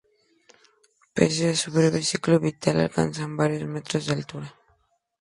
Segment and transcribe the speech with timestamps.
[1.15, 4.55] Pese a su breve ciclo vital, alcanzan varios metros de altura.